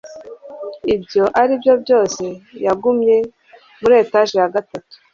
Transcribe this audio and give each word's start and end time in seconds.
ibyo 0.95 1.23
aribyo 1.41 1.73
byose 1.83 2.23
yagumye 2.65 3.17
muri 3.79 3.93
etage 4.03 4.33
ya 4.41 4.49
gatatu 4.55 4.95